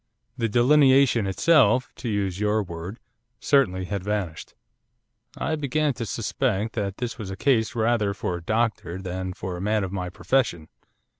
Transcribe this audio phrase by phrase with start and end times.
[0.35, 2.97] The delineation itself, to use your word,
[3.39, 4.55] certainly had vanished.'
[5.37, 9.55] I began to suspect that this was a case rather for a doctor than for
[9.57, 10.69] a man of my profession.